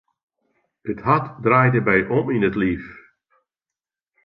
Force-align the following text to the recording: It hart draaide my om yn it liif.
It 0.83 0.99
hart 1.05 1.27
draaide 1.45 1.81
my 1.89 1.99
om 2.17 2.25
yn 2.35 2.47
it 2.49 2.55
liif. 2.61 2.85